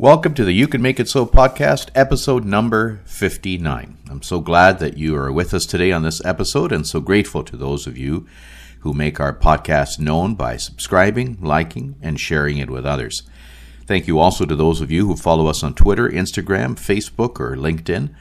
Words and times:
Welcome 0.00 0.32
to 0.36 0.46
the 0.46 0.52
You 0.54 0.66
Can 0.66 0.80
Make 0.80 0.98
It 0.98 1.10
So 1.10 1.26
podcast, 1.26 1.90
episode 1.94 2.46
number 2.46 3.02
59. 3.04 3.98
I'm 4.08 4.22
so 4.22 4.40
glad 4.40 4.78
that 4.78 4.96
you 4.96 5.14
are 5.14 5.30
with 5.30 5.52
us 5.52 5.66
today 5.66 5.92
on 5.92 6.02
this 6.02 6.24
episode 6.24 6.72
and 6.72 6.86
so 6.86 7.00
grateful 7.00 7.44
to 7.44 7.54
those 7.54 7.86
of 7.86 7.98
you 7.98 8.26
who 8.78 8.94
make 8.94 9.20
our 9.20 9.34
podcast 9.36 9.98
known 9.98 10.36
by 10.36 10.56
subscribing, 10.56 11.36
liking, 11.42 11.96
and 12.00 12.18
sharing 12.18 12.56
it 12.56 12.70
with 12.70 12.86
others. 12.86 13.24
Thank 13.84 14.06
you 14.06 14.18
also 14.18 14.46
to 14.46 14.56
those 14.56 14.80
of 14.80 14.90
you 14.90 15.06
who 15.06 15.16
follow 15.16 15.48
us 15.48 15.62
on 15.62 15.74
Twitter, 15.74 16.08
Instagram, 16.08 16.76
Facebook, 16.76 17.38
or 17.38 17.54
LinkedIn, 17.54 18.14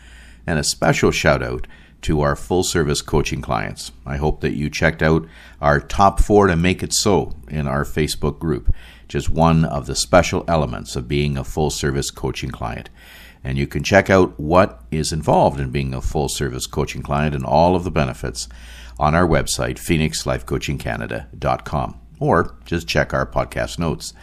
and 0.45 0.59
a 0.59 0.65
special 0.65 1.11
shout 1.11 1.41
out 1.41 1.65
to 2.01 2.19
our 2.19 2.35
full 2.35 2.63
service 2.63 3.01
coaching 3.01 3.41
clients. 3.41 3.93
I 4.05 4.17
hope 4.17 4.41
that 4.41 4.53
you 4.53 4.69
checked 4.69 5.01
out 5.01 5.25
our 5.61 5.79
top 5.79 6.19
four 6.19 6.47
to 6.47 6.57
make 6.57 6.83
it 6.83 6.91
so 6.91 7.37
in 7.47 7.67
our 7.67 7.85
Facebook 7.85 8.37
group 8.37 8.73
just 9.09 9.29
one 9.29 9.65
of 9.65 9.87
the 9.87 9.95
special 9.95 10.45
elements 10.47 10.95
of 10.95 11.09
being 11.09 11.37
a 11.37 11.43
full 11.43 11.69
service 11.69 12.09
coaching 12.11 12.51
client. 12.51 12.89
And 13.43 13.57
you 13.57 13.67
can 13.67 13.83
check 13.83 14.09
out 14.09 14.39
what 14.39 14.81
is 14.91 15.11
involved 15.11 15.59
in 15.59 15.71
being 15.71 15.93
a 15.93 16.01
full 16.01 16.29
service 16.29 16.65
coaching 16.67 17.01
client 17.01 17.35
and 17.35 17.43
all 17.43 17.75
of 17.75 17.83
the 17.83 17.91
benefits 17.91 18.47
on 18.97 19.13
our 19.15 19.27
website, 19.27 19.75
phoenixlifecoachingcanada.com, 19.77 21.99
or 22.19 22.55
just 22.65 22.87
check 22.87 23.13
our 23.13 23.25
podcast 23.25 23.77
notes. 23.79 24.13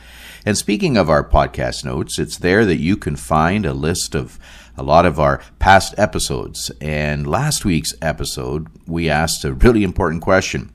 And 0.44 0.56
speaking 0.56 0.96
of 0.96 1.11
our 1.11 1.28
podcast 1.28 1.84
notes, 1.84 2.18
it's 2.18 2.39
there 2.39 2.64
that 2.64 2.78
you 2.78 2.96
can 2.96 3.16
find 3.16 3.66
a 3.66 3.74
list 3.74 4.14
of 4.14 4.39
a 4.77 4.83
lot 4.83 5.06
of 5.06 5.18
our 5.18 5.42
past 5.58 5.94
episodes. 5.98 6.70
And 6.80 7.27
last 7.27 7.64
week's 7.64 7.94
episode, 8.00 8.68
we 8.86 9.11
asked 9.11 9.44
a 9.44 9.55
really 9.55 9.83
important 9.83 10.22
question. 10.22 10.72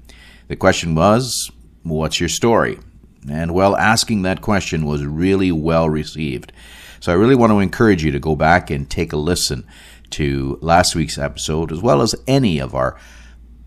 The 0.48 0.56
question 0.56 0.96
was, 0.96 1.52
What's 1.84 2.20
your 2.20 2.30
story? 2.30 2.78
And 3.30 3.54
well, 3.54 3.76
asking 3.76 4.24
that 4.24 4.42
question 4.42 4.86
was 4.86 5.06
really 5.06 5.52
well 5.52 5.90
received. 5.90 6.52
So 7.00 7.12
I 7.12 7.16
really 7.16 7.36
want 7.36 7.52
to 7.52 7.60
encourage 7.60 8.04
you 8.04 8.12
to 8.12 8.20
go 8.20 8.36
back 8.36 8.70
and 8.70 8.90
take 8.90 9.14
a 9.14 9.18
listen 9.18 9.66
to 10.12 10.58
last 10.62 10.96
week's 10.96 11.18
episode, 11.18 11.72
as 11.72 11.82
well 11.82 12.02
as 12.02 12.16
any 12.28 12.60
of 12.60 12.76
our 12.76 13.00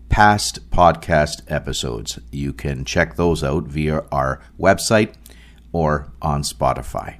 past 0.09 0.69
podcast 0.69 1.41
episodes. 1.47 2.19
You 2.31 2.53
can 2.53 2.85
check 2.85 3.15
those 3.15 3.43
out 3.43 3.63
via 3.65 4.03
our 4.11 4.41
website 4.59 5.15
or 5.71 6.13
on 6.21 6.43
Spotify. 6.43 7.19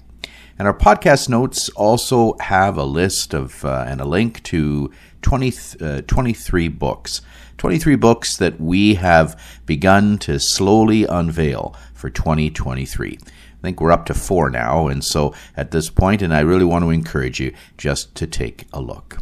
And 0.57 0.67
our 0.67 0.77
podcast 0.77 1.27
notes 1.27 1.67
also 1.69 2.37
have 2.39 2.77
a 2.77 2.85
list 2.85 3.33
of 3.33 3.65
uh, 3.65 3.83
and 3.87 3.99
a 3.99 4.05
link 4.05 4.41
to 4.43 4.91
20, 5.21 5.53
uh, 5.81 6.01
23 6.07 6.67
books. 6.69 7.21
23 7.57 7.95
books 7.95 8.37
that 8.37 8.59
we 8.59 8.95
have 8.95 9.61
begun 9.65 10.17
to 10.19 10.39
slowly 10.39 11.05
unveil 11.05 11.75
for 11.95 12.11
2023. 12.11 13.17
I 13.21 13.61
think 13.61 13.81
we're 13.81 13.91
up 13.91 14.05
to 14.05 14.13
four 14.13 14.51
now, 14.51 14.87
and 14.87 15.03
so 15.03 15.33
at 15.57 15.71
this 15.71 15.89
point, 15.89 16.21
and 16.21 16.31
I 16.31 16.41
really 16.41 16.65
want 16.65 16.83
to 16.83 16.91
encourage 16.91 17.39
you 17.39 17.55
just 17.77 18.13
to 18.15 18.27
take 18.27 18.67
a 18.71 18.79
look. 18.79 19.17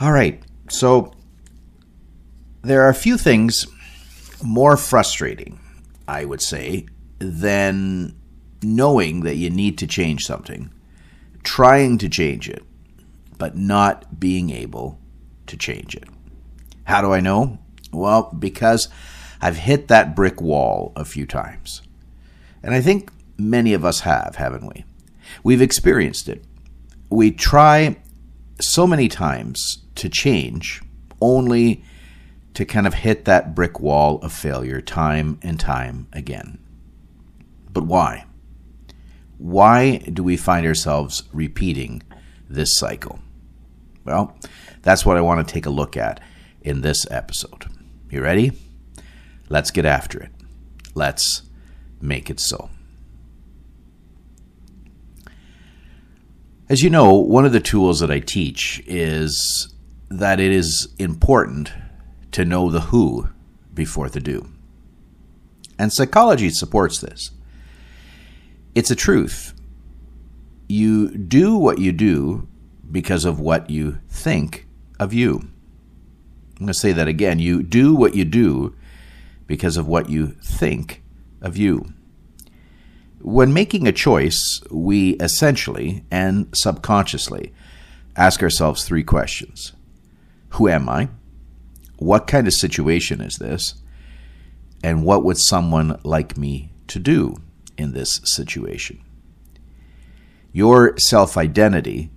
All 0.00 0.12
right, 0.12 0.42
so 0.70 1.12
there 2.62 2.82
are 2.82 2.88
a 2.88 2.94
few 2.94 3.18
things 3.18 3.66
more 4.42 4.76
frustrating, 4.76 5.58
I 6.08 6.24
would 6.24 6.40
say, 6.40 6.86
than 7.18 8.14
knowing 8.62 9.20
that 9.20 9.36
you 9.36 9.50
need 9.50 9.78
to 9.78 9.86
change 9.86 10.24
something, 10.24 10.72
trying 11.42 11.98
to 11.98 12.08
change 12.08 12.48
it, 12.48 12.62
but 13.38 13.56
not 13.56 14.18
being 14.18 14.50
able 14.50 14.98
to 15.46 15.56
change 15.56 15.94
it. 15.94 16.08
How 16.84 17.00
do 17.00 17.12
I 17.12 17.20
know? 17.20 17.58
Well, 17.92 18.34
because 18.38 18.88
I've 19.46 19.58
hit 19.58 19.86
that 19.86 20.16
brick 20.16 20.40
wall 20.40 20.92
a 20.96 21.04
few 21.04 21.24
times. 21.24 21.80
And 22.64 22.74
I 22.74 22.80
think 22.80 23.12
many 23.38 23.74
of 23.74 23.84
us 23.84 24.00
have, 24.00 24.34
haven't 24.34 24.66
we? 24.66 24.84
We've 25.44 25.62
experienced 25.62 26.28
it. 26.28 26.44
We 27.10 27.30
try 27.30 27.94
so 28.60 28.88
many 28.88 29.06
times 29.06 29.84
to 29.94 30.08
change 30.08 30.82
only 31.20 31.84
to 32.54 32.64
kind 32.64 32.88
of 32.88 32.94
hit 32.94 33.24
that 33.26 33.54
brick 33.54 33.78
wall 33.78 34.18
of 34.20 34.32
failure 34.32 34.80
time 34.80 35.38
and 35.42 35.60
time 35.60 36.08
again. 36.12 36.58
But 37.72 37.84
why? 37.84 38.24
Why 39.38 39.98
do 39.98 40.24
we 40.24 40.36
find 40.36 40.66
ourselves 40.66 41.22
repeating 41.32 42.02
this 42.50 42.76
cycle? 42.76 43.20
Well, 44.04 44.36
that's 44.82 45.06
what 45.06 45.16
I 45.16 45.20
want 45.20 45.46
to 45.46 45.54
take 45.54 45.66
a 45.66 45.70
look 45.70 45.96
at 45.96 46.18
in 46.62 46.80
this 46.80 47.06
episode. 47.12 47.66
You 48.10 48.22
ready? 48.22 48.50
Let's 49.48 49.70
get 49.70 49.84
after 49.84 50.20
it. 50.20 50.30
Let's 50.94 51.42
make 52.00 52.30
it 52.30 52.40
so. 52.40 52.70
As 56.68 56.82
you 56.82 56.90
know, 56.90 57.14
one 57.14 57.44
of 57.44 57.52
the 57.52 57.60
tools 57.60 58.00
that 58.00 58.10
I 58.10 58.18
teach 58.18 58.82
is 58.86 59.72
that 60.08 60.40
it 60.40 60.50
is 60.50 60.88
important 60.98 61.72
to 62.32 62.44
know 62.44 62.70
the 62.70 62.80
who 62.80 63.28
before 63.72 64.08
the 64.08 64.20
do. 64.20 64.48
And 65.78 65.92
psychology 65.92 66.50
supports 66.50 67.00
this. 67.00 67.30
It's 68.74 68.90
a 68.90 68.96
truth. 68.96 69.52
You 70.68 71.16
do 71.16 71.56
what 71.56 71.78
you 71.78 71.92
do 71.92 72.48
because 72.90 73.24
of 73.24 73.38
what 73.38 73.70
you 73.70 73.98
think 74.08 74.66
of 74.98 75.12
you. 75.12 75.48
I'm 76.58 76.60
going 76.60 76.68
to 76.68 76.74
say 76.74 76.92
that 76.92 77.06
again. 77.06 77.38
You 77.38 77.62
do 77.62 77.94
what 77.94 78.14
you 78.14 78.24
do 78.24 78.74
because 79.46 79.76
of 79.76 79.86
what 79.86 80.10
you 80.10 80.28
think 80.42 81.02
of 81.40 81.56
you. 81.56 81.92
When 83.20 83.52
making 83.52 83.86
a 83.86 83.92
choice, 83.92 84.60
we 84.70 85.10
essentially 85.14 86.04
and 86.10 86.48
subconsciously 86.54 87.52
ask 88.14 88.42
ourselves 88.42 88.84
three 88.84 89.04
questions 89.04 89.72
Who 90.50 90.68
am 90.68 90.88
I? 90.88 91.08
What 91.98 92.26
kind 92.26 92.46
of 92.46 92.52
situation 92.52 93.20
is 93.20 93.36
this? 93.36 93.74
And 94.82 95.04
what 95.04 95.24
would 95.24 95.38
someone 95.38 95.98
like 96.04 96.36
me 96.36 96.72
to 96.88 96.98
do 96.98 97.36
in 97.76 97.92
this 97.92 98.20
situation? 98.24 99.02
Your 100.52 100.96
self 100.98 101.36
identity 101.36 102.10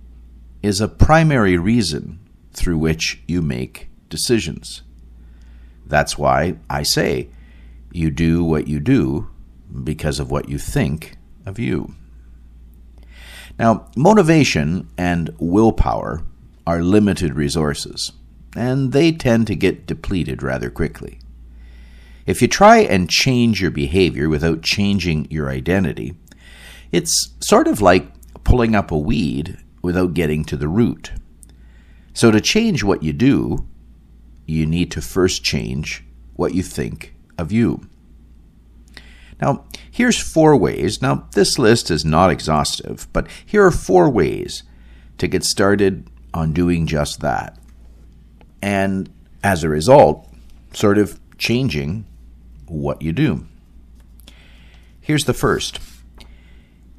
is 0.62 0.80
a 0.80 0.88
primary 0.88 1.56
reason 1.56 2.20
through 2.52 2.78
which 2.78 3.22
you 3.26 3.42
make 3.42 3.88
decisions. 4.08 4.82
That's 5.90 6.16
why 6.16 6.56
I 6.70 6.84
say 6.84 7.28
you 7.92 8.10
do 8.10 8.42
what 8.44 8.68
you 8.68 8.80
do 8.80 9.28
because 9.84 10.18
of 10.18 10.30
what 10.30 10.48
you 10.48 10.56
think 10.56 11.16
of 11.44 11.58
you. 11.58 11.94
Now, 13.58 13.88
motivation 13.96 14.88
and 14.96 15.34
willpower 15.38 16.22
are 16.66 16.82
limited 16.82 17.34
resources, 17.34 18.12
and 18.56 18.92
they 18.92 19.12
tend 19.12 19.48
to 19.48 19.56
get 19.56 19.86
depleted 19.86 20.42
rather 20.42 20.70
quickly. 20.70 21.18
If 22.24 22.40
you 22.40 22.48
try 22.48 22.78
and 22.78 23.10
change 23.10 23.60
your 23.60 23.72
behavior 23.72 24.28
without 24.28 24.62
changing 24.62 25.26
your 25.30 25.50
identity, 25.50 26.14
it's 26.92 27.34
sort 27.40 27.66
of 27.66 27.80
like 27.80 28.08
pulling 28.44 28.74
up 28.74 28.90
a 28.90 28.98
weed 28.98 29.58
without 29.82 30.14
getting 30.14 30.44
to 30.44 30.56
the 30.56 30.68
root. 30.68 31.12
So, 32.14 32.30
to 32.30 32.40
change 32.40 32.84
what 32.84 33.02
you 33.02 33.12
do, 33.12 33.66
you 34.50 34.66
need 34.66 34.90
to 34.90 35.00
first 35.00 35.44
change 35.44 36.04
what 36.34 36.54
you 36.54 36.62
think 36.62 37.14
of 37.38 37.52
you. 37.52 37.86
Now, 39.40 39.64
here's 39.90 40.20
four 40.20 40.56
ways. 40.56 41.00
Now, 41.00 41.28
this 41.32 41.58
list 41.58 41.90
is 41.90 42.04
not 42.04 42.30
exhaustive, 42.30 43.08
but 43.12 43.26
here 43.44 43.64
are 43.64 43.70
four 43.70 44.10
ways 44.10 44.62
to 45.18 45.28
get 45.28 45.44
started 45.44 46.06
on 46.34 46.52
doing 46.52 46.86
just 46.86 47.20
that. 47.20 47.56
And 48.60 49.10
as 49.42 49.64
a 49.64 49.68
result, 49.68 50.28
sort 50.72 50.98
of 50.98 51.18
changing 51.38 52.06
what 52.66 53.00
you 53.00 53.12
do. 53.12 53.46
Here's 55.00 55.24
the 55.24 55.34
first 55.34 55.80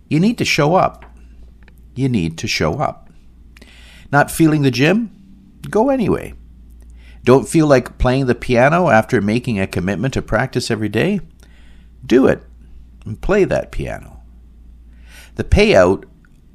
you 0.09 0.19
need 0.19 0.37
to 0.39 0.45
show 0.45 0.75
up. 0.75 1.05
You 1.95 2.09
need 2.09 2.37
to 2.39 2.47
show 2.47 2.79
up. 2.79 3.09
Not 4.11 4.31
feeling 4.31 4.61
the 4.61 4.71
gym? 4.71 5.11
Go 5.69 5.89
anyway. 5.89 6.33
Don't 7.23 7.47
feel 7.47 7.67
like 7.67 7.97
playing 7.97 8.25
the 8.25 8.35
piano 8.35 8.89
after 8.89 9.21
making 9.21 9.59
a 9.59 9.67
commitment 9.67 10.13
to 10.15 10.21
practice 10.21 10.71
every 10.71 10.89
day? 10.89 11.19
Do 12.05 12.25
it 12.27 12.43
and 13.05 13.21
play 13.21 13.43
that 13.43 13.71
piano. 13.71 14.21
The 15.35 15.43
payout 15.43 16.05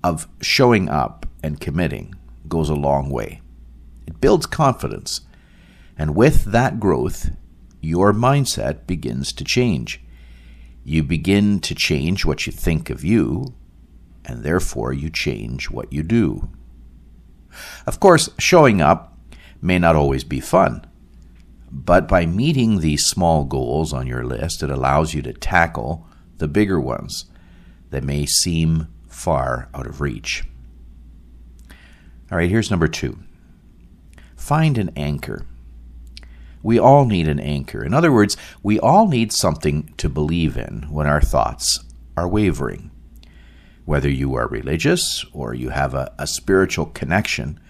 of 0.03 0.29
showing 0.41 0.89
up 0.89 1.27
and 1.43 1.61
committing 1.61 2.15
goes 2.49 2.69
a 2.69 2.75
long 2.75 3.11
way. 3.11 3.41
It 4.07 4.21
builds 4.21 4.47
confidence, 4.47 5.23
and 5.99 6.15
with 6.15 6.45
that 6.45 6.79
growth, 6.79 7.31
your 7.81 8.13
mindset 8.13 8.87
begins 8.87 9.33
to 9.33 9.45
change. 9.45 10.01
You 10.85 11.03
begin 11.03 11.61
to 11.61 11.75
change 11.75 12.25
what 12.25 12.47
you 12.47 12.53
think 12.53 12.91
of 12.91 13.05
you, 13.05 13.55
and 14.25 14.45
therefore 14.45 14.93
you 14.93 15.11
change 15.11 15.71
what 15.71 15.93
you 15.93 16.03
do. 16.03 16.49
Of 17.87 17.99
course, 17.99 18.31
showing 18.39 18.81
up 18.81 19.16
may 19.67 19.79
not 19.79 19.97
always 19.97 20.25
be 20.25 20.41
fun. 20.41 20.87
But 21.71 22.09
by 22.09 22.25
meeting 22.25 22.81
these 22.81 23.05
small 23.05 23.45
goals 23.45 23.93
on 23.93 24.07
your 24.07 24.25
list, 24.25 24.63
it 24.63 24.71
allows 24.71 25.13
you 25.13 25.21
to 25.23 25.33
tackle 25.33 26.07
the 26.39 26.49
bigger 26.49 26.81
ones 26.81 27.27
that 27.91 28.05
may 28.05 28.27
seem 28.27 28.89
far 29.09 29.69
out 29.75 29.87
of 29.87 30.01
reach. 30.01 30.45
All 32.31 32.39
right, 32.39 32.51
here's 32.51 32.71
number 32.71 32.89
two 32.89 33.19
find 34.37 34.79
an 34.79 34.91
anchor. 34.97 35.45
We 36.63 36.79
all 36.79 37.05
need 37.05 37.29
an 37.29 37.41
anchor. 37.41 37.85
In 37.85 37.95
other 37.95 38.13
words, 38.13 38.37
we 38.63 38.79
all 38.81 39.07
need 39.07 39.33
something 39.33 39.95
to 39.99 40.09
believe 40.09 40.57
in 40.57 40.87
when 40.91 41.07
our 41.07 41.21
thoughts 41.21 41.85
are 42.17 42.29
wavering. 42.29 42.91
Whether 43.85 44.11
you 44.11 44.35
are 44.35 44.49
religious 44.49 45.25
or 45.33 45.55
you 45.55 45.69
have 45.71 45.95
a, 45.95 46.13
a 46.19 46.27
spiritual 46.27 46.87
connection 46.87 47.61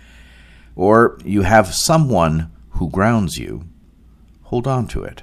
or 0.76 1.18
you 1.24 1.42
have 1.42 1.74
someone 1.74 2.52
who 2.70 2.90
grounds 2.90 3.38
you, 3.38 3.64
hold 4.42 4.66
on 4.66 4.86
to 4.86 5.02
it. 5.02 5.22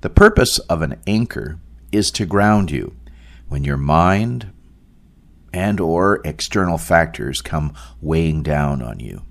The 0.00 0.10
purpose 0.10 0.58
of 0.60 0.82
an 0.82 0.98
anchor 1.06 1.60
is 1.92 2.10
to 2.12 2.24
ground 2.24 2.70
you 2.70 2.96
when 3.48 3.64
your 3.64 3.76
mind 3.76 4.52
and 5.52 5.78
or 5.78 6.20
external 6.24 6.78
factors 6.78 7.42
come 7.42 7.74
weighing 8.00 8.42
down 8.42 8.82
on 8.82 8.98
you. 8.98 9.22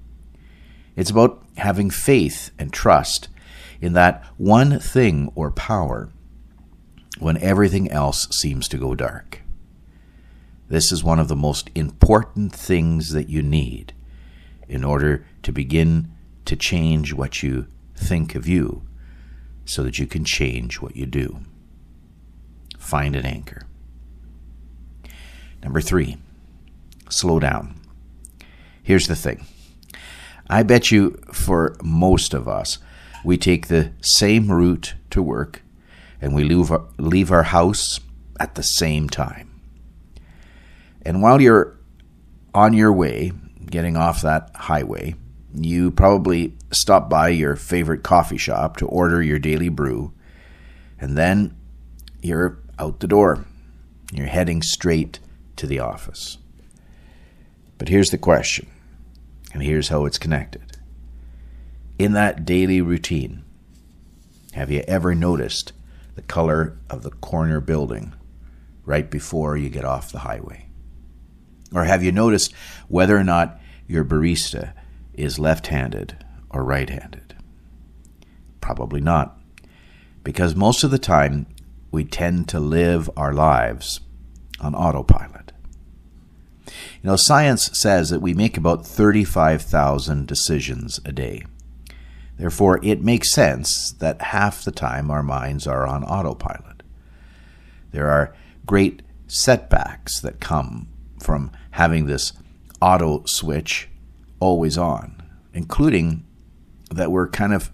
It's 0.96 1.10
about 1.10 1.44
having 1.58 1.90
faith 1.90 2.52
and 2.60 2.72
trust 2.72 3.30
in 3.82 3.94
that 3.94 4.24
one 4.38 4.80
thing 4.80 5.32
or 5.34 5.50
power 5.50 6.10
when 7.20 7.38
everything 7.38 7.90
else 7.90 8.28
seems 8.30 8.68
to 8.68 8.78
go 8.78 8.94
dark. 8.96 9.42
This 10.68 10.92
is 10.92 11.04
one 11.04 11.20
of 11.20 11.30
the 11.30 11.36
most 11.36 11.70
important 11.74 12.54
things 12.54 13.12
that 13.14 13.30
you 13.30 13.42
need 13.42 13.94
in 14.70 14.84
order 14.84 15.26
to 15.44 15.52
begin 15.52 16.12
to 16.46 16.56
change 16.56 17.14
what 17.14 17.44
you 17.44 17.68
think 17.96 18.36
of 18.36 18.48
you 18.48 18.84
so 19.66 19.84
that 19.84 20.00
you 20.00 20.08
can 20.08 20.24
change 20.24 20.80
what 20.80 20.96
you 20.96 21.06
do. 21.06 21.40
Find 22.78 23.16
an 23.16 23.26
anchor. 23.26 23.64
Number 25.62 25.82
three, 25.82 26.18
slow 27.10 27.40
down. 27.40 27.80
Here's 28.82 29.08
the 29.08 29.16
thing 29.16 29.46
I 30.50 30.64
bet 30.64 30.92
you 30.92 31.20
for 31.32 31.76
most 31.84 32.34
of 32.34 32.48
us, 32.48 32.78
we 33.24 33.38
take 33.38 33.68
the 33.68 33.92
same 34.02 34.52
route 34.52 34.96
to 35.10 35.22
work 35.22 35.62
and 36.22 36.34
we 36.34 36.44
leave 36.44 36.72
our, 36.72 36.86
leave 36.98 37.32
our 37.32 37.44
house 37.44 38.00
at 38.40 38.56
the 38.56 38.64
same 38.64 39.10
time. 39.10 39.62
And 41.04 41.22
while 41.22 41.42
you're 41.42 41.78
on 42.54 42.74
your 42.74 42.92
way, 42.92 43.32
getting 43.70 43.96
off 43.96 44.22
that 44.22 44.52
highway, 44.56 45.16
you 45.54 45.92
probably 45.92 46.56
stop 46.72 47.10
by 47.10 47.30
your 47.30 47.56
favorite 47.56 48.04
coffee 48.04 48.38
shop 48.38 48.78
to 48.78 48.88
order 48.88 49.22
your 49.22 49.40
daily 49.40 49.70
brew, 49.70 50.14
and 51.00 51.18
then 51.18 51.56
you're 52.22 52.60
out 52.78 53.00
the 53.00 53.08
door. 53.08 53.46
You're 54.12 54.28
heading 54.28 54.62
straight 54.62 55.20
to 55.56 55.68
the 55.68 55.80
office. 55.80 56.38
But 57.78 57.90
here's 57.90 58.10
the 58.10 58.18
question, 58.18 58.68
and 59.54 59.64
here's 59.64 59.90
how 59.90 60.06
it's 60.06 60.18
connected. 60.18 60.78
In 61.98 62.14
that 62.14 62.46
daily 62.46 62.82
routine, 62.82 63.44
have 64.54 64.72
you 64.72 64.84
ever 64.88 65.14
noticed 65.14 65.74
the 66.16 66.22
color 66.22 66.78
of 66.90 67.04
the 67.04 67.12
corner 67.12 67.60
building 67.60 68.14
right 68.86 69.10
before 69.10 69.56
you 69.56 69.70
get 69.70 69.86
off 69.86 70.12
the 70.12 70.20
highway? 70.20 70.69
Or 71.74 71.86
have 71.86 72.04
you 72.04 72.12
noticed 72.12 72.54
whether 72.88 73.18
or 73.18 73.24
not 73.24 73.60
your 73.88 74.04
barista 74.04 74.74
is 75.14 75.40
left 75.40 75.68
handed 75.68 76.24
or 76.50 76.64
right 76.64 76.90
handed? 76.90 77.36
Probably 78.62 79.02
not. 79.02 79.40
Because 80.24 80.56
most 80.56 80.84
of 80.84 80.92
the 80.92 81.00
time, 81.00 81.48
we 81.92 82.04
tend 82.04 82.48
to 82.50 82.60
live 82.60 83.10
our 83.18 83.34
lives 83.34 84.02
on 84.60 84.76
autopilot. 84.76 85.52
You 86.68 87.10
know, 87.10 87.16
science 87.16 87.70
says 87.74 88.10
that 88.10 88.22
we 88.22 88.34
make 88.34 88.58
about 88.58 88.86
35,000 88.86 90.28
decisions 90.28 91.00
a 91.06 91.12
day. 91.12 91.44
Therefore, 92.38 92.80
it 92.84 93.04
makes 93.04 93.32
sense 93.32 93.92
that 93.94 94.22
half 94.22 94.64
the 94.64 94.72
time 94.72 95.10
our 95.10 95.24
minds 95.24 95.66
are 95.68 95.88
on 95.88 96.04
autopilot. 96.04 96.84
There 97.92 98.10
are 98.10 98.36
great 98.66 99.02
setbacks 99.28 100.20
that 100.22 100.40
come 100.40 100.88
from 101.20 101.52
having 101.72 102.06
this 102.06 102.34
auto 102.82 103.24
switch 103.26 103.90
always 104.40 104.78
on, 104.78 105.22
including 105.54 106.26
that 106.92 107.12
we're 107.12 107.28
kind 107.28 107.54
of 107.54 107.72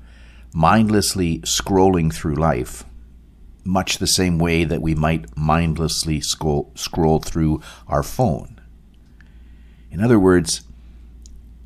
mindlessly 0.53 1.39
scrolling 1.39 2.13
through 2.13 2.35
life 2.35 2.83
much 3.65 3.97
the 3.97 4.07
same 4.07 4.37
way 4.37 4.63
that 4.63 4.81
we 4.81 4.93
might 4.93 5.35
mindlessly 5.35 6.21
scroll, 6.21 6.71
scroll 6.75 7.19
through 7.19 7.61
our 7.87 8.03
phone. 8.03 8.61
In 9.89 10.01
other 10.01 10.19
words, 10.19 10.61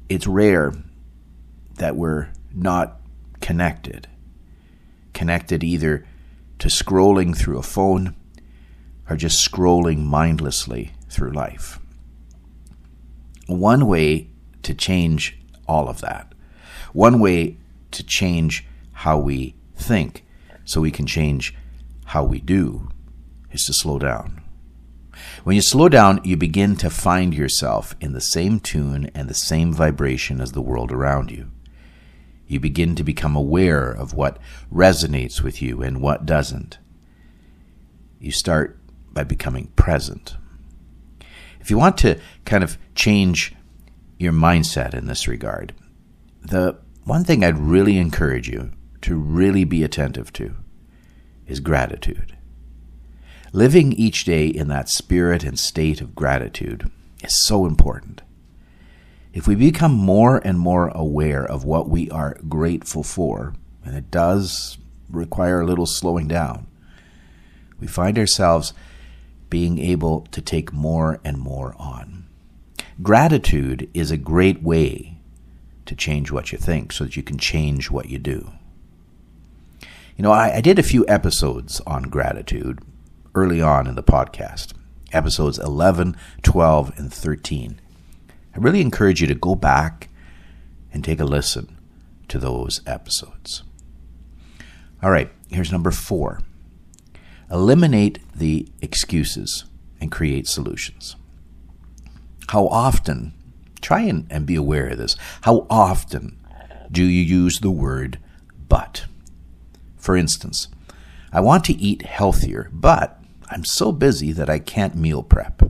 it's 0.08 0.26
rare 0.26 0.74
that 1.76 1.96
we're 1.96 2.30
not 2.54 3.02
connected. 3.42 4.08
Connected 5.14 5.64
either 5.64 6.06
to 6.60 6.70
scrolling 6.70 7.36
through 7.36 7.58
a 7.58 7.64
phone 7.64 8.16
or 9.10 9.18
just 9.18 9.50
scrolling 9.50 10.06
mindlessly 10.06 10.94
through 11.10 11.32
life. 11.32 11.80
One 13.48 13.88
way 13.88 14.30
to 14.64 14.74
change 14.74 15.40
all 15.68 15.90
of 15.90 16.02
that, 16.02 16.34
one 16.94 17.20
way 17.20 17.58
to 17.92 18.04
change 18.04 18.66
how 18.94 19.18
we 19.18 19.56
think 19.76 20.26
so 20.66 20.82
we 20.82 20.92
can 20.92 21.08
change 21.08 21.56
how 22.06 22.24
we 22.24 22.40
do 22.40 22.90
is 23.52 23.66
to 23.66 23.74
slow 23.74 23.98
down. 23.98 24.42
When 25.44 25.56
you 25.56 25.62
slow 25.62 25.90
down, 25.90 26.22
you 26.24 26.38
begin 26.38 26.76
to 26.78 26.90
find 26.90 27.34
yourself 27.34 27.96
in 28.00 28.14
the 28.14 28.22
same 28.22 28.60
tune 28.60 29.10
and 29.14 29.28
the 29.28 29.34
same 29.34 29.74
vibration 29.74 30.40
as 30.40 30.52
the 30.52 30.62
world 30.62 30.92
around 30.92 31.32
you. 31.32 31.52
You 32.48 32.60
begin 32.60 32.96
to 32.96 33.04
become 33.04 33.36
aware 33.36 33.92
of 33.92 34.14
what 34.14 34.40
resonates 34.74 35.42
with 35.42 35.62
you 35.62 35.82
and 35.82 36.02
what 36.02 36.26
doesn't. 36.26 36.80
You 38.20 38.32
start 38.32 38.80
by 39.12 39.24
becoming 39.24 39.68
present. 39.76 40.36
If 41.70 41.72
you 41.72 41.78
want 41.78 42.00
to 42.00 42.20
kind 42.46 42.64
of 42.64 42.80
change 42.96 43.54
your 44.18 44.34
mindset 44.34 44.96
in 44.96 45.06
this 45.06 45.28
regard, 45.28 45.76
the 46.42 46.80
one 47.04 47.24
thing 47.24 47.44
I'd 47.44 47.60
really 47.60 48.00
encourage 48.00 48.50
you 48.50 48.72
to 49.02 49.16
really 49.16 49.66
be 49.66 49.84
attentive 49.84 50.34
to 50.34 50.56
is 51.46 51.60
gratitude. 51.60 52.36
Living 53.54 53.94
each 53.94 54.26
day 54.26 54.48
in 54.48 54.68
that 54.70 54.90
spirit 54.90 55.44
and 55.44 55.60
state 55.60 56.02
of 56.02 56.16
gratitude 56.16 56.90
is 57.24 57.46
so 57.46 57.68
important. 57.68 58.24
If 59.32 59.48
we 59.48 59.54
become 59.54 59.94
more 59.94 60.42
and 60.44 60.58
more 60.58 60.88
aware 60.88 61.46
of 61.46 61.66
what 61.66 61.88
we 61.88 62.10
are 62.10 62.40
grateful 62.50 63.04
for, 63.04 63.54
and 63.86 63.96
it 63.96 64.10
does 64.10 64.80
require 65.08 65.62
a 65.62 65.68
little 65.68 65.86
slowing 65.86 66.28
down, 66.28 66.66
we 67.80 67.86
find 67.86 68.18
ourselves 68.18 68.74
being 69.50 69.80
able 69.80 70.22
to 70.32 70.42
take 70.42 70.74
more 70.74 71.20
and 71.24 71.38
more 71.38 71.76
on. 71.78 72.28
Gratitude 73.02 73.90
is 73.94 74.12
a 74.12 74.18
great 74.18 74.62
way 74.62 75.18
to 75.86 75.96
change 75.96 76.32
what 76.32 76.52
you 76.52 76.58
think 76.58 76.92
so 76.92 77.04
that 77.04 77.18
you 77.18 77.24
can 77.24 77.38
change 77.38 77.90
what 77.90 78.10
you 78.10 78.20
do. 78.20 78.52
You 80.16 80.24
know, 80.24 80.32
I, 80.32 80.58
I 80.58 80.62
did 80.62 80.78
a 80.78 80.84
few 80.84 81.06
episodes 81.08 81.80
on 81.88 82.04
gratitude 82.04 82.80
early 83.34 83.62
on 83.62 83.88
in 83.88 83.96
the 83.96 84.04
podcast, 84.04 84.74
episodes 85.14 85.58
11, 85.58 86.16
12, 86.44 86.98
and 86.98 87.14
13. 87.14 87.80
I 88.54 88.58
really 88.58 88.82
encourage 88.82 89.22
you 89.22 89.28
to 89.28 89.36
go 89.36 89.56
back 89.56 90.10
and 90.92 91.04
take 91.04 91.20
a 91.20 91.26
listen 91.26 91.78
to 92.28 92.38
those 92.38 92.82
episodes. 92.86 93.64
All 95.02 95.12
right, 95.12 95.32
here's 95.50 95.72
number 95.72 95.92
four 95.92 96.42
eliminate 97.52 98.20
the 98.36 98.68
excuses 98.82 99.66
and 100.00 100.12
create 100.12 100.48
solutions. 100.48 101.16
How 102.50 102.68
often, 102.68 103.34
try 103.82 104.02
and, 104.02 104.28
and 104.30 104.46
be 104.46 104.56
aware 104.56 104.88
of 104.88 104.98
this, 104.98 105.16
how 105.42 105.66
often 105.70 106.40
do 106.92 107.04
you 107.04 107.22
use 107.22 107.60
the 107.60 107.72
word 107.72 108.20
but? 108.68 109.06
For 109.98 110.16
instance, 110.16 110.68
I 111.32 111.42
want 111.42 111.64
to 111.66 111.78
eat 111.78 112.04
healthier, 112.04 112.70
but 112.72 113.22
I'm 113.50 113.66
so 113.66 113.92
busy 113.92 114.32
that 114.32 114.50
I 114.50 114.60
can't 114.60 114.96
meal 114.96 115.24
prep. 115.24 115.62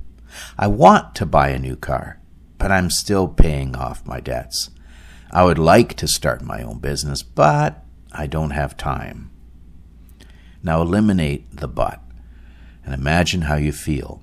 I 0.58 0.68
want 0.68 1.16
to 1.16 1.26
buy 1.26 1.50
a 1.50 1.60
new 1.60 1.76
car, 1.76 2.20
but 2.58 2.72
I'm 2.72 2.90
still 2.90 3.28
paying 3.28 3.76
off 3.76 4.06
my 4.06 4.20
debts. 4.20 4.70
I 5.32 5.44
would 5.44 5.60
like 5.60 5.96
to 5.96 6.08
start 6.08 6.42
my 6.42 6.62
own 6.62 6.80
business, 6.80 7.24
but 7.24 7.84
I 8.12 8.28
don't 8.28 8.52
have 8.52 8.78
time. 8.78 9.29
Now 10.62 10.82
eliminate 10.82 11.56
the 11.56 11.68
but 11.68 12.02
and 12.84 12.94
imagine 12.94 13.44
how 13.44 13.56
you 13.56 13.72
feel 13.72 14.22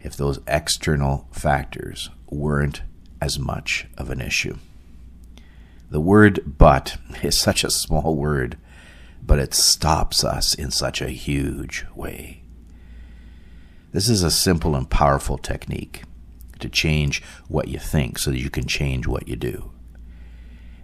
if 0.00 0.16
those 0.16 0.40
external 0.46 1.28
factors 1.32 2.10
weren't 2.30 2.82
as 3.20 3.38
much 3.38 3.86
of 3.98 4.10
an 4.10 4.20
issue. 4.20 4.56
The 5.90 6.00
word 6.00 6.40
but 6.58 6.96
is 7.22 7.38
such 7.38 7.64
a 7.64 7.70
small 7.70 8.16
word 8.16 8.56
but 9.22 9.38
it 9.38 9.54
stops 9.54 10.24
us 10.24 10.54
in 10.54 10.70
such 10.70 11.00
a 11.00 11.10
huge 11.10 11.84
way. 11.94 12.42
This 13.92 14.08
is 14.08 14.22
a 14.22 14.30
simple 14.30 14.74
and 14.74 14.88
powerful 14.88 15.36
technique 15.36 16.02
to 16.60 16.68
change 16.68 17.22
what 17.48 17.68
you 17.68 17.78
think 17.78 18.18
so 18.18 18.30
that 18.30 18.40
you 18.40 18.50
can 18.50 18.66
change 18.66 19.06
what 19.06 19.28
you 19.28 19.36
do. 19.36 19.70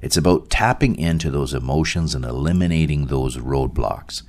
It's 0.02 0.16
about 0.16 0.50
tapping 0.50 0.96
into 0.96 1.30
those 1.30 1.54
emotions 1.54 2.14
and 2.14 2.24
eliminating 2.24 3.06
those 3.06 3.36
roadblocks 3.36 4.22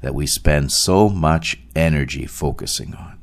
that 0.00 0.14
we 0.14 0.26
spend 0.26 0.72
so 0.72 1.08
much 1.08 1.58
energy 1.74 2.26
focusing 2.26 2.94
on. 2.94 3.18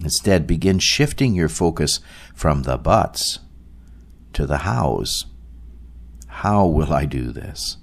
Instead, 0.00 0.46
begin 0.46 0.78
shifting 0.78 1.34
your 1.34 1.48
focus 1.48 2.00
from 2.34 2.62
the 2.62 2.76
buts 2.76 3.38
to 4.32 4.46
the 4.46 4.58
hows. 4.58 5.26
How 6.26 6.66
will 6.66 6.92
I 6.92 7.06
do 7.06 7.32
this? 7.32 7.78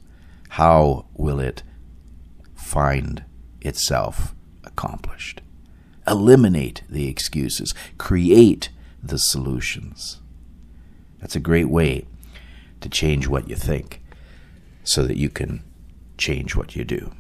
How 0.50 1.08
will 1.16 1.40
it 1.40 1.64
find 2.54 3.24
itself 3.62 4.36
accomplished? 4.64 5.42
Eliminate 6.06 6.84
the 6.88 7.08
excuses, 7.08 7.74
create 7.98 8.70
the 9.02 9.18
solutions. 9.18 10.20
That's 11.20 11.36
a 11.36 11.40
great 11.40 11.70
way 11.70 12.06
to 12.82 12.90
change 12.90 13.28
what 13.28 13.50
you 13.50 13.56
think 13.56 14.04
so 14.84 15.04
that 15.08 15.18
you 15.18 15.30
can 15.30 15.64
change 16.18 16.56
what 16.56 16.76
you 16.76 16.84
do. 16.84 17.12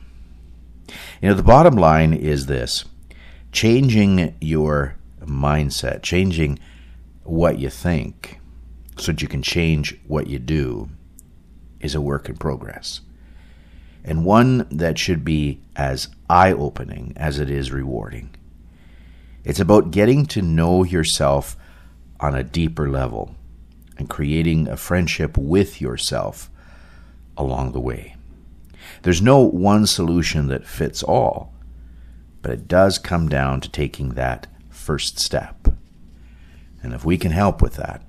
You 1.23 1.29
know, 1.29 1.35
the 1.35 1.41
bottom 1.43 1.75
line 1.75 2.13
is 2.13 2.47
this 2.47 2.83
changing 3.53 4.35
your 4.41 4.97
mindset, 5.21 6.01
changing 6.01 6.59
what 7.23 7.59
you 7.59 7.69
think 7.69 8.41
so 8.97 9.13
that 9.13 9.21
you 9.21 9.29
can 9.29 9.41
change 9.41 9.97
what 10.05 10.27
you 10.27 10.37
do 10.37 10.89
is 11.79 11.95
a 11.95 12.01
work 12.01 12.27
in 12.27 12.35
progress. 12.35 12.99
And 14.03 14.25
one 14.25 14.67
that 14.69 14.99
should 14.99 15.23
be 15.23 15.61
as 15.77 16.09
eye 16.29 16.51
opening 16.51 17.13
as 17.15 17.39
it 17.39 17.49
is 17.49 17.71
rewarding. 17.71 18.35
It's 19.45 19.61
about 19.61 19.91
getting 19.91 20.25
to 20.25 20.41
know 20.41 20.83
yourself 20.83 21.55
on 22.19 22.35
a 22.35 22.43
deeper 22.43 22.89
level 22.89 23.33
and 23.97 24.09
creating 24.09 24.67
a 24.67 24.75
friendship 24.75 25.37
with 25.37 25.79
yourself 25.79 26.49
along 27.37 27.71
the 27.71 27.79
way. 27.79 28.17
There's 29.03 29.21
no 29.21 29.39
one 29.39 29.87
solution 29.87 30.47
that 30.47 30.65
fits 30.65 31.03
all, 31.03 31.53
but 32.41 32.51
it 32.51 32.67
does 32.67 32.97
come 32.97 33.29
down 33.29 33.61
to 33.61 33.69
taking 33.69 34.09
that 34.09 34.47
first 34.69 35.19
step. 35.19 35.69
And 36.81 36.93
if 36.93 37.05
we 37.05 37.17
can 37.17 37.31
help 37.31 37.61
with 37.61 37.75
that, 37.75 38.03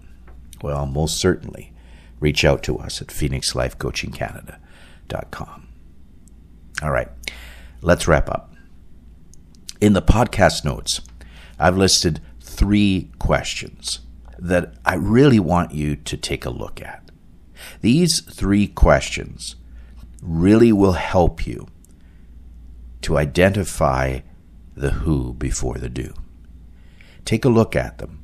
well, 0.62 0.86
most 0.86 1.18
certainly 1.18 1.72
reach 2.20 2.44
out 2.44 2.62
to 2.64 2.78
us 2.78 3.00
at 3.02 3.08
phoenixlifecoachingcanada.com. 3.08 5.68
All 6.82 6.90
right, 6.90 7.08
let's 7.82 8.08
wrap 8.08 8.28
up. 8.28 8.52
In 9.80 9.92
the 9.92 10.02
podcast 10.02 10.64
notes, 10.64 11.00
I've 11.58 11.76
listed 11.76 12.20
three 12.40 13.10
questions 13.18 14.00
that 14.38 14.74
I 14.84 14.94
really 14.94 15.38
want 15.38 15.72
you 15.72 15.96
to 15.96 16.16
take 16.16 16.44
a 16.44 16.50
look 16.50 16.82
at. 16.82 17.10
These 17.80 18.20
three 18.20 18.66
questions 18.66 19.56
really 20.24 20.72
will 20.72 20.92
help 20.92 21.46
you 21.46 21.68
to 23.02 23.18
identify 23.18 24.20
the 24.74 24.90
who 24.90 25.34
before 25.34 25.76
the 25.76 25.90
do. 25.90 26.14
Take 27.24 27.44
a 27.44 27.50
look 27.50 27.76
at 27.76 27.98
them 27.98 28.22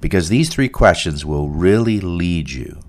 because 0.00 0.28
these 0.28 0.50
three 0.50 0.68
questions 0.68 1.24
will 1.24 1.48
really 1.48 2.00
lead 2.00 2.50
you 2.50 2.80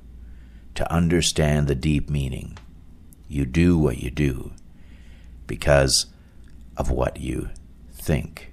to 0.75 0.91
understand 0.91 1.67
the 1.67 1.75
deep 1.75 2.09
meaning. 2.09 2.57
You 3.27 3.45
do 3.45 3.77
what 3.77 3.99
you 3.99 4.11
do 4.11 4.51
because 5.47 6.07
of 6.75 6.89
what 6.89 7.19
you 7.19 7.49
think 7.91 8.51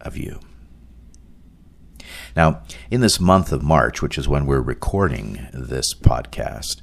of 0.00 0.16
you. 0.16 0.40
Now, 2.36 2.62
in 2.90 3.00
this 3.00 3.20
month 3.20 3.52
of 3.52 3.62
March, 3.62 4.02
which 4.02 4.16
is 4.16 4.28
when 4.28 4.46
we're 4.46 4.60
recording 4.60 5.48
this 5.52 5.94
podcast, 5.94 6.82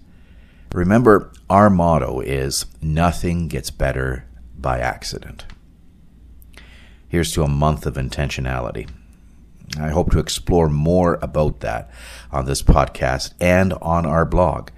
remember 0.74 1.32
our 1.50 1.70
motto 1.70 2.22
is 2.22 2.66
nothing 2.82 3.48
gets 3.48 3.70
better 3.72 4.26
by 4.58 4.80
accident. 4.80 5.46
Here's 7.08 7.32
to 7.34 7.44
a 7.44 7.48
month 7.48 7.86
of 7.86 7.94
intentionality. 7.96 8.90
I 9.80 9.90
hope 9.90 10.10
to 10.12 10.20
explore 10.20 10.70
more 10.70 11.18
about 11.22 11.60
that 11.62 11.90
on 12.32 12.46
this 12.46 12.62
podcast 12.62 13.34
and 13.40 13.74
on 13.74 14.06
our 14.06 14.26
blog, 14.26 14.70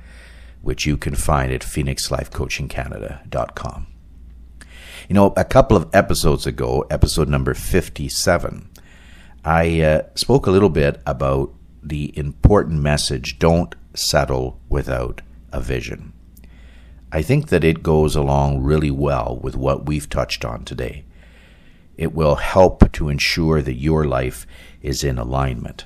which 0.61 0.85
you 0.85 0.95
can 0.97 1.15
find 1.15 1.51
at 1.51 1.61
phoenixlifecoachingcanada.com. 1.61 3.87
You 5.09 5.15
know, 5.15 5.33
a 5.35 5.43
couple 5.43 5.75
of 5.75 5.89
episodes 5.93 6.45
ago, 6.45 6.85
episode 6.89 7.27
number 7.27 7.53
57, 7.53 8.69
I 9.43 9.81
uh, 9.81 10.03
spoke 10.15 10.47
a 10.47 10.51
little 10.51 10.69
bit 10.69 11.01
about 11.05 11.53
the 11.83 12.17
important 12.17 12.81
message 12.81 13.39
don't 13.39 13.75
settle 13.93 14.61
without 14.69 15.21
a 15.51 15.61
vision. 15.61 16.13
I 17.11 17.21
think 17.21 17.49
that 17.49 17.63
it 17.63 17.83
goes 17.83 18.15
along 18.15 18.63
really 18.63 18.91
well 18.91 19.39
with 19.41 19.55
what 19.55 19.85
we've 19.85 20.09
touched 20.09 20.45
on 20.45 20.63
today. 20.63 21.03
It 21.97 22.13
will 22.13 22.35
help 22.35 22.91
to 22.93 23.09
ensure 23.09 23.61
that 23.61 23.73
your 23.73 24.05
life 24.05 24.47
is 24.81 25.03
in 25.03 25.17
alignment. 25.17 25.85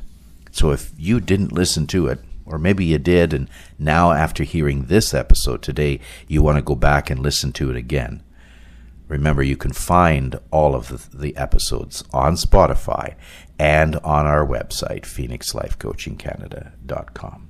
So 0.52 0.72
if 0.72 0.94
you 0.98 1.20
didn't 1.20 1.52
listen 1.52 1.88
to 1.88 2.08
it, 2.08 2.20
or 2.46 2.60
maybe 2.60 2.86
you 2.86 3.00
did, 3.00 3.34
and 3.34 3.50
now 3.80 4.12
after 4.12 4.44
hearing 4.44 4.84
this 4.84 5.14
episode 5.14 5.62
today, 5.62 6.00
you 6.28 6.44
want 6.44 6.58
to 6.58 6.62
go 6.62 6.76
back 6.76 7.10
and 7.10 7.20
listen 7.20 7.52
to 7.54 7.72
it 7.72 7.76
again, 7.76 8.22
Remember, 9.08 9.44
you 9.44 9.56
can 9.56 9.72
find 9.72 10.40
all 10.52 10.74
of 10.74 11.12
the, 11.12 11.38
episodes 11.38 12.04
on 12.12 12.34
Spotify 12.36 13.14
and 13.60 13.98
on 13.98 14.26
our 14.26 14.44
website, 14.46 15.04
phoenixlifecoachingcanada.com. 15.04 17.45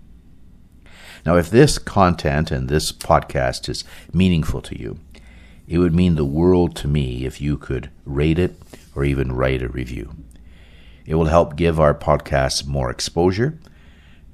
Now, 1.25 1.38
if 1.38 1.50
this 1.50 1.79
content 1.79 2.51
and 2.51 2.70
this 2.70 2.91
podcast 2.91 3.67
is 3.67 3.84
meaningful 4.13 4.62
to 4.62 4.79
you, 4.79 5.00
it 5.67 5.79
would 5.79 5.96
mean 5.96 6.13
the 6.13 6.24
world 6.24 6.75
to 6.77 6.88
me 6.88 7.25
if 7.25 7.41
you 7.41 7.58
could 7.58 7.89
rate 8.05 8.38
it 8.38 8.55
or 8.94 9.03
even 9.03 9.32
write 9.32 9.63
a 9.63 9.67
review. 9.67 10.15
It 11.08 11.15
will 11.15 11.25
help 11.25 11.55
give 11.55 11.79
our 11.79 11.96
podcast 11.96 12.67
more 12.67 12.91
exposure. 12.91 13.58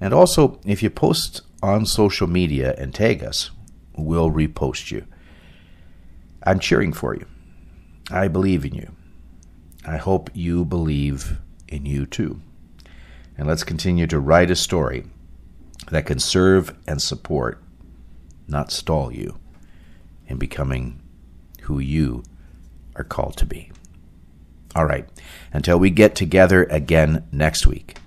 And 0.01 0.13
also, 0.13 0.59
if 0.65 0.83
you 0.83 0.89
post 0.89 1.41
on 1.63 1.85
social 1.85 2.27
media 2.27 2.75
and 2.77 2.93
tag 2.93 3.23
us, 3.23 3.51
we'll 3.95 4.29
repost 4.29 4.91
you. 4.91 5.05
I'm 6.43 6.59
cheering 6.59 6.91
for 6.91 7.15
you. 7.15 7.25
I 8.09 8.27
believe 8.27 8.65
in 8.65 8.75
you. 8.75 8.91
I 9.85 9.95
hope 9.95 10.29
you 10.33 10.65
believe 10.65 11.37
in 11.69 11.85
you 11.85 12.05
too. 12.05 12.41
And 13.37 13.47
let's 13.47 13.63
continue 13.63 14.07
to 14.07 14.19
write 14.19 14.51
a 14.51 14.55
story 14.55 15.05
that 15.89 16.05
can 16.05 16.19
serve 16.19 16.75
and 16.87 17.01
support, 17.01 17.61
not 18.47 18.71
stall 18.71 19.11
you 19.11 19.37
in 20.27 20.37
becoming 20.37 21.01
who 21.63 21.79
you 21.79 22.23
are 22.95 23.03
called 23.03 23.37
to 23.37 23.45
be. 23.45 23.71
All 24.75 24.85
right, 24.85 25.07
until 25.51 25.77
we 25.77 25.89
get 25.89 26.15
together 26.15 26.63
again 26.65 27.27
next 27.31 27.67
week, 27.67 27.97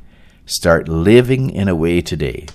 start 0.46 0.88
living 0.88 1.50
in 1.50 1.68
a 1.68 1.76
way 1.76 2.00
today 2.00 2.46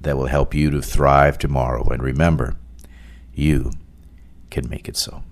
that 0.00 0.16
will 0.16 0.26
help 0.26 0.54
you 0.54 0.70
to 0.70 0.80
thrive 0.80 1.36
tomorrow. 1.36 1.86
And 1.90 2.02
remember, 2.02 2.56
you 3.34 3.72
can 4.50 4.68
make 4.68 4.88
it 4.88 4.96
so. 4.96 5.22